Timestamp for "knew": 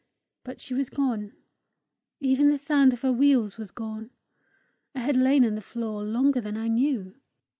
6.69-7.17